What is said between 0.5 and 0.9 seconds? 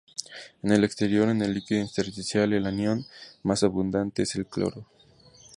En el